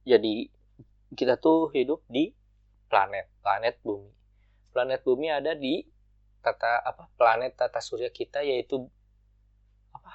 [0.03, 0.49] jadi
[1.13, 2.33] kita tuh hidup di
[2.89, 4.11] planet planet bumi.
[4.73, 5.85] Planet bumi ada di
[6.41, 8.83] tata apa planet tata surya kita yaitu
[9.93, 10.13] apa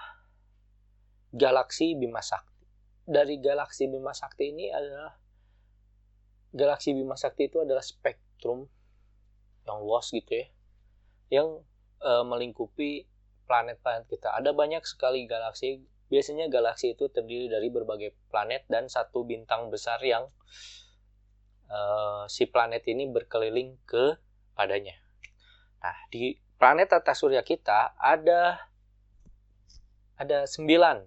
[1.33, 2.67] galaksi Bima Sakti.
[3.09, 5.15] Dari galaksi Bima Sakti ini adalah
[6.55, 8.69] galaksi Bima Sakti itu adalah spektrum
[9.69, 10.47] yang luas gitu ya.
[11.29, 11.65] Yang
[12.01, 13.05] e, melingkupi
[13.45, 14.33] planet-planet kita.
[14.33, 15.85] Ada banyak sekali galaksi.
[16.09, 20.29] Biasanya galaksi itu terdiri dari berbagai planet dan satu bintang besar yang
[21.69, 21.79] e,
[22.33, 24.17] si planet ini berkeliling ke
[24.57, 24.97] padanya.
[25.85, 28.57] Nah di planet tata surya kita ada
[30.17, 31.05] ada sembilan.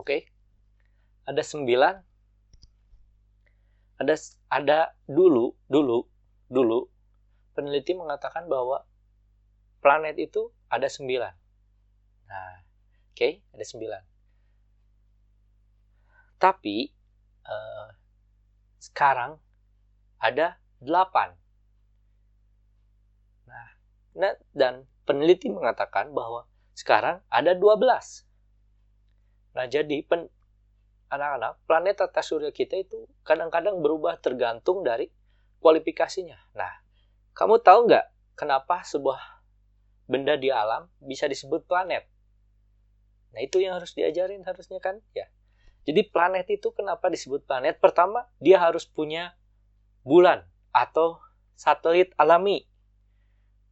[0.00, 0.06] Oke?
[0.08, 0.20] Okay?
[1.26, 1.94] ada sembilan.
[4.02, 4.14] Ada
[4.52, 6.04] ada dulu dulu
[6.52, 6.84] dulu
[7.56, 8.84] peneliti mengatakan bahwa
[9.80, 11.32] planet itu ada sembilan.
[12.28, 12.52] Nah,
[13.08, 14.02] oke, okay, ada sembilan.
[16.36, 16.76] Tapi
[17.48, 17.88] uh,
[18.76, 19.40] sekarang
[20.20, 21.32] ada delapan.
[23.48, 23.68] Nah,
[24.20, 26.44] nah, dan peneliti mengatakan bahwa
[26.76, 28.28] sekarang ada dua belas.
[29.56, 30.28] Nah, jadi pen,
[31.12, 35.12] anak-anak, planet tata surya kita itu kadang-kadang berubah tergantung dari
[35.60, 36.56] kualifikasinya.
[36.56, 36.72] Nah,
[37.36, 39.20] kamu tahu nggak kenapa sebuah
[40.08, 42.08] benda di alam bisa disebut planet?
[43.36, 45.04] Nah, itu yang harus diajarin harusnya kan?
[45.12, 45.28] Ya.
[45.84, 47.76] Jadi planet itu kenapa disebut planet?
[47.76, 49.36] Pertama, dia harus punya
[50.00, 51.20] bulan atau
[51.52, 52.64] satelit alami.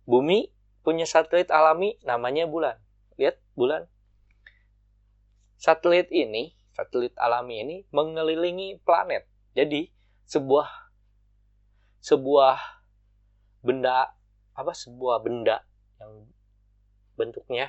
[0.05, 0.53] Bumi
[0.85, 2.76] punya satelit alami namanya bulan.
[3.16, 3.88] Lihat bulan.
[5.61, 9.29] Satelit ini satelit alami ini mengelilingi planet.
[9.53, 9.85] Jadi
[10.25, 10.69] sebuah
[12.01, 12.57] sebuah
[13.61, 14.09] benda
[14.57, 15.61] apa sebuah benda
[16.01, 16.25] yang
[17.21, 17.69] bentuknya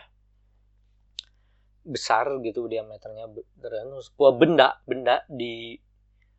[1.83, 3.27] besar gitu diameternya
[4.07, 5.75] sebuah benda benda di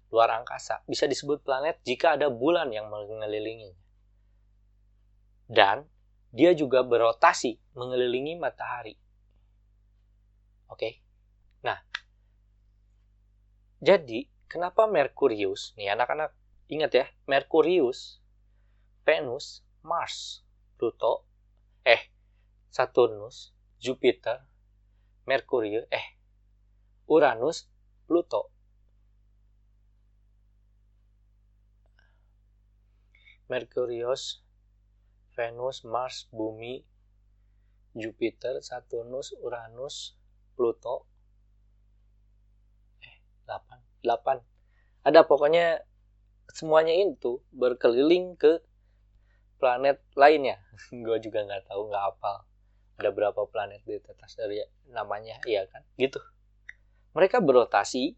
[0.08, 0.80] luar angkasa.
[0.88, 3.76] Bisa disebut planet jika ada bulan yang mengelilingi.
[5.52, 5.84] Dan
[6.32, 8.96] dia juga berotasi mengelilingi matahari.
[10.72, 11.04] Oke?
[11.60, 11.91] Nah
[13.82, 16.30] jadi, kenapa Merkurius, nih anak-anak
[16.70, 18.22] ingat ya, Merkurius,
[19.02, 20.46] Venus, Mars,
[20.78, 21.26] Pluto,
[21.82, 22.06] eh,
[22.70, 23.50] Saturnus,
[23.82, 24.46] Jupiter,
[25.26, 26.14] Merkurius, eh,
[27.10, 27.66] Uranus,
[28.06, 28.54] Pluto.
[33.50, 34.46] Merkurius,
[35.34, 36.86] Venus, Mars, Bumi,
[37.98, 40.14] Jupiter, Saturnus, Uranus,
[40.54, 41.10] Pluto,
[43.52, 44.40] 8 8
[45.02, 45.82] ada pokoknya
[46.50, 48.62] semuanya itu berkeliling ke
[49.58, 50.62] planet lainnya.
[51.04, 52.46] Gue juga nggak tahu nggak apa
[53.00, 54.62] ada berapa planet di atas dari
[54.94, 55.82] namanya iya kan?
[55.98, 56.22] Gitu.
[57.18, 58.14] Mereka berotasi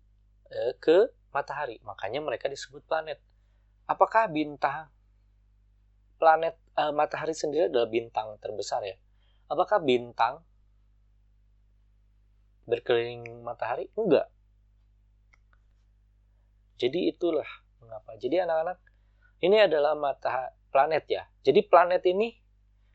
[0.52, 1.80] eh, ke matahari.
[1.86, 3.16] Makanya mereka disebut planet.
[3.88, 4.92] Apakah bintang
[6.20, 8.96] planet eh, matahari sendiri adalah bintang terbesar ya?
[9.48, 10.44] Apakah bintang
[12.68, 13.88] berkeliling matahari?
[13.96, 14.33] Enggak
[16.74, 17.46] jadi itulah
[17.78, 18.18] mengapa.
[18.18, 18.78] Jadi anak-anak
[19.46, 21.22] ini adalah mata planet ya.
[21.46, 22.34] Jadi planet ini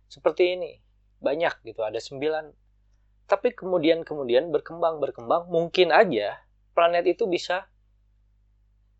[0.09, 0.71] seperti ini.
[1.19, 2.47] Banyak gitu, ada sembilan.
[3.27, 6.39] Tapi kemudian kemudian berkembang berkembang mungkin aja
[6.73, 7.67] planet itu bisa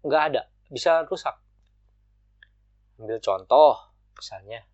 [0.04, 1.34] nggak ada, bisa rusak.
[3.00, 4.68] Ambil contoh misalnya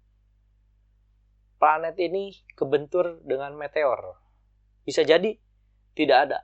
[1.62, 4.18] planet ini kebentur dengan meteor.
[4.86, 5.38] Bisa jadi
[5.94, 6.40] tidak ada.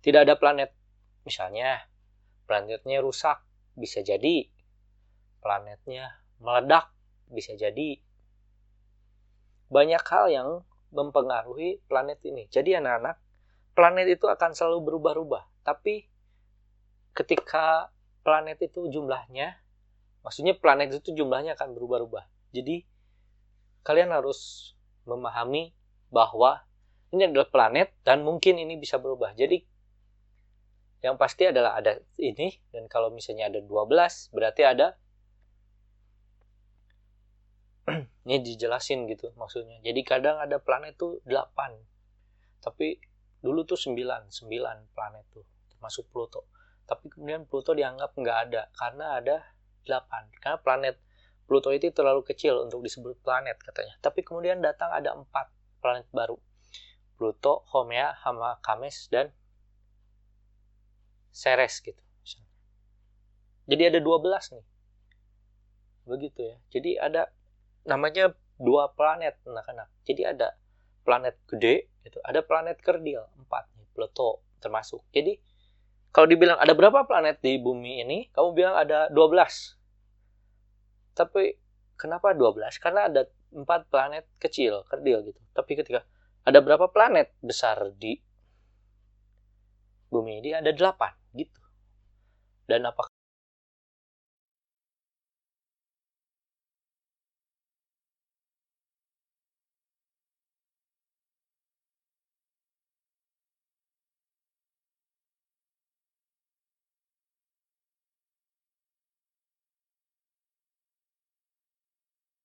[0.00, 0.75] Tidak ada planet
[1.26, 1.90] Misalnya,
[2.46, 3.42] planetnya rusak,
[3.74, 4.46] bisa jadi.
[5.42, 6.94] Planetnya meledak,
[7.26, 7.98] bisa jadi.
[9.66, 10.48] Banyak hal yang
[10.94, 12.46] mempengaruhi planet ini.
[12.46, 13.18] Jadi anak-anak,
[13.74, 15.66] planet itu akan selalu berubah-ubah.
[15.66, 16.06] Tapi
[17.12, 17.90] ketika
[18.22, 19.58] planet itu jumlahnya,
[20.22, 22.24] maksudnya planet itu jumlahnya akan berubah-ubah.
[22.54, 22.86] Jadi
[23.82, 24.72] kalian harus
[25.06, 25.74] memahami
[26.08, 26.62] bahwa
[27.14, 29.34] ini adalah planet dan mungkin ini bisa berubah.
[29.34, 29.62] Jadi
[31.06, 34.98] yang pasti adalah ada ini dan kalau misalnya ada 12 berarti ada
[38.26, 39.78] ini dijelasin gitu maksudnya.
[39.86, 41.78] Jadi kadang ada planet tuh 8.
[42.58, 42.98] Tapi
[43.38, 44.50] dulu tuh 9, 9
[44.90, 46.50] planet tuh termasuk Pluto.
[46.82, 49.36] Tapi kemudian Pluto dianggap nggak ada karena ada
[49.86, 50.42] 8.
[50.42, 50.96] Karena planet
[51.46, 53.94] Pluto itu terlalu kecil untuk disebut planet katanya.
[54.02, 55.30] Tapi kemudian datang ada 4
[55.78, 56.34] planet baru.
[57.14, 59.30] Pluto, Haumea, Hama, Kames, dan
[61.36, 62.00] Ceres gitu.
[63.66, 64.66] Jadi ada 12 nih.
[66.06, 66.56] Begitu ya.
[66.72, 67.22] Jadi ada
[67.84, 69.90] namanya dua planet anak-anak.
[70.06, 70.56] Jadi ada
[71.04, 75.04] planet gede, itu ada planet kerdil, empat nih, Pluto termasuk.
[75.12, 75.38] Jadi
[76.10, 79.76] kalau dibilang ada berapa planet di bumi ini, kamu bilang ada 12.
[81.12, 81.52] Tapi
[82.00, 82.80] kenapa 12?
[82.80, 85.40] Karena ada empat planet kecil, kerdil gitu.
[85.52, 86.06] Tapi ketika
[86.46, 88.16] ada berapa planet besar di
[90.06, 91.25] bumi ini ada 8 gitu.
[92.70, 93.10] Dan apakah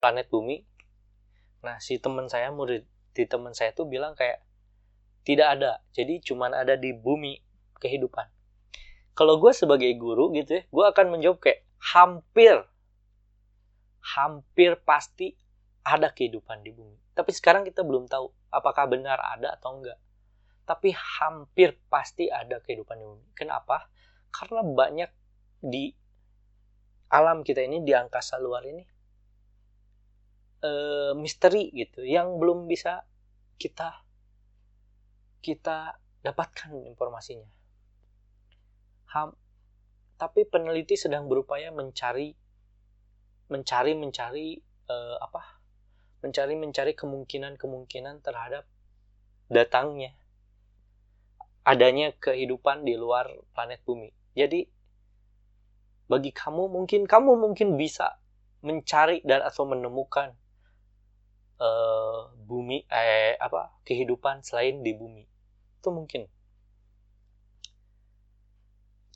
[0.02, 0.66] planet bumi?
[1.62, 2.82] Nah si teman saya murid
[3.14, 4.42] di teman saya tuh bilang kayak
[5.22, 5.72] tidak ada.
[5.94, 7.38] Jadi cuman ada di bumi
[7.78, 8.41] kehidupan
[9.12, 12.64] kalau gue sebagai guru gitu ya gue akan menjawab kayak hampir
[14.02, 15.32] hampir pasti
[15.82, 16.98] ada kehidupan di bumi.
[17.14, 19.98] Tapi sekarang kita belum tahu apakah benar ada atau enggak.
[20.62, 23.26] Tapi hampir pasti ada kehidupan di bumi.
[23.34, 23.90] Kenapa?
[24.30, 25.10] Karena banyak
[25.62, 25.90] di
[27.12, 28.82] alam kita ini di angkasa luar ini
[30.64, 33.04] uh, misteri gitu yang belum bisa
[33.60, 34.02] kita
[35.42, 37.61] kita dapatkan informasinya.
[39.12, 39.36] Ham,
[40.16, 42.32] tapi peneliti sedang berupaya mencari
[43.52, 44.56] mencari mencari
[44.88, 45.60] uh, apa?
[46.22, 48.64] Mencari mencari kemungkinan-kemungkinan terhadap
[49.50, 50.14] datangnya
[51.62, 54.10] adanya kehidupan di luar planet bumi.
[54.34, 54.66] Jadi
[56.10, 58.18] bagi kamu mungkin kamu mungkin bisa
[58.62, 60.34] mencari dan atau menemukan
[61.58, 65.24] uh, bumi eh apa kehidupan selain di bumi
[65.82, 66.22] itu mungkin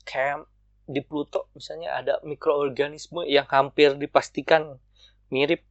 [0.07, 0.47] kayak
[0.87, 4.79] di Pluto misalnya ada mikroorganisme yang hampir dipastikan
[5.27, 5.67] mirip.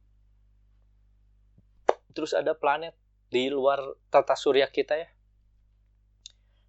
[2.13, 2.93] Terus ada planet
[3.33, 3.81] di luar
[4.13, 5.09] tata surya kita ya.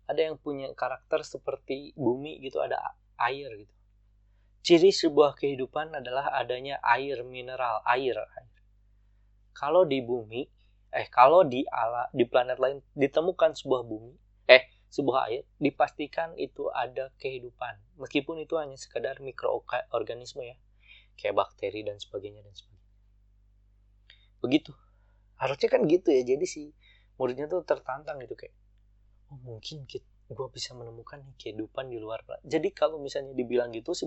[0.08, 3.74] Ada yang punya karakter seperti bumi gitu ada air gitu.
[4.64, 8.16] Ciri sebuah kehidupan adalah adanya air mineral air,
[9.58, 10.46] kalau di bumi
[10.88, 14.14] eh kalau di ala di planet lain ditemukan sebuah bumi
[14.88, 17.76] sebuah air dipastikan itu ada kehidupan.
[18.00, 20.56] Meskipun itu hanya sekedar mikroorganisme ya.
[21.18, 22.88] Kayak bakteri dan sebagainya dan sebagainya.
[24.40, 24.72] Begitu.
[25.36, 26.22] Harusnya kan gitu ya.
[26.24, 26.62] Jadi si
[27.18, 28.54] muridnya tuh tertantang gitu kayak
[29.28, 29.84] oh mungkin
[30.28, 34.06] gue bisa menemukan kehidupan di luar jadi kalau misalnya dibilang gitu si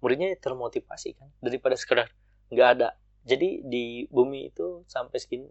[0.00, 2.10] muridnya termotivasi kan daripada sekedar
[2.50, 2.98] nggak ada.
[3.20, 5.46] Jadi di bumi itu sampai segini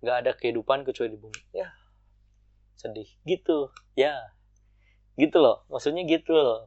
[0.00, 1.40] nggak ada kehidupan kecuali di bumi.
[1.52, 1.68] Ya
[2.82, 3.06] sedih.
[3.22, 3.70] Gitu.
[3.94, 4.34] Ya.
[5.14, 5.62] Gitu loh.
[5.70, 6.66] Maksudnya gitu loh.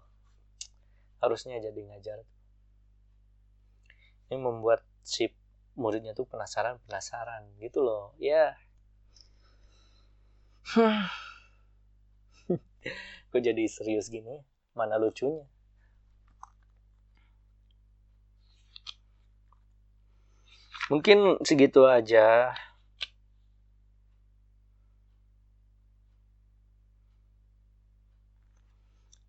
[1.19, 2.23] Harusnya jadi ngajar.
[4.31, 5.27] Ini membuat si
[5.75, 8.15] muridnya tuh penasaran penasaran gitu loh.
[8.15, 8.55] Ya.
[13.29, 14.39] Kok jadi serius gini?
[14.71, 15.43] Mana lucunya?
[20.85, 22.53] Mungkin segitu aja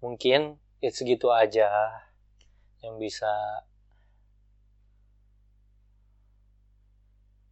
[0.00, 1.68] mungkin ya segitu aja
[2.84, 3.28] yang bisa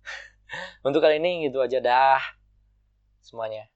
[0.87, 2.23] untuk kali ini gitu aja dah
[3.25, 3.74] semuanya